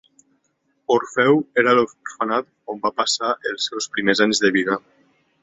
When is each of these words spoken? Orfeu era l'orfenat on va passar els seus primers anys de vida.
Orfeu 0.95 1.37
era 1.63 1.75
l'orfenat 1.79 2.49
on 2.75 2.81
va 2.87 2.93
passar 3.03 3.31
els 3.51 3.69
seus 3.71 3.91
primers 3.99 4.25
anys 4.27 4.43
de 4.47 4.53
vida. 4.59 4.81